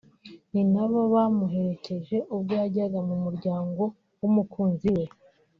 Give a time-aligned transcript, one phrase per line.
[0.51, 3.83] ni na bo bamuherekeje ubwo yajyaga mu muryango
[4.21, 5.05] w’umukunzi we